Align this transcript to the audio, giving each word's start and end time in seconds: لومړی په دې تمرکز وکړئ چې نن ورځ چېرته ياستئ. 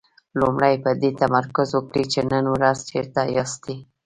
لومړی 0.39 0.75
په 0.83 0.91
دې 1.01 1.09
تمرکز 1.21 1.69
وکړئ 1.73 2.03
چې 2.13 2.19
نن 2.31 2.45
ورځ 2.55 2.77
چېرته 2.89 3.21
ياستئ. 3.37 3.77